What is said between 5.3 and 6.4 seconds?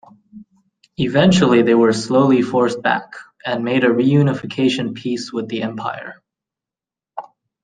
with the Empire.